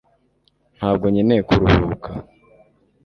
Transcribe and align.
ntabwo 0.77 1.05
nkeneye 1.11 1.41
kuruhuka 1.49 2.09